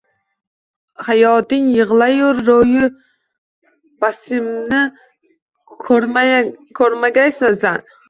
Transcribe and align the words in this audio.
Hayoting 1.09 1.67
yigʻlayur 1.75 2.41
roʻyi 2.49 2.89
basimni 4.07 4.83
koʻrmagaysan, 5.87 7.65
san 7.65 7.91